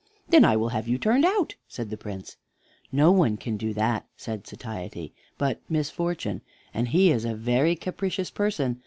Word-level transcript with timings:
"Then 0.29 0.43
I 0.43 0.55
will 0.55 0.69
have 0.69 0.87
you 0.87 0.97
turned 0.97 1.25
out," 1.25 1.53
said 1.67 1.91
the 1.91 1.95
Prince. 1.95 2.35
"No 2.91 3.11
one 3.11 3.37
can 3.37 3.55
do 3.55 3.71
that," 3.75 4.07
said 4.17 4.47
Satiety, 4.47 5.13
"but 5.37 5.61
Misfortune, 5.69 6.41
and 6.73 6.87
he 6.87 7.11
is 7.11 7.23
a 7.23 7.35
very 7.35 7.75
capricious 7.75 8.31
person. 8.31 8.79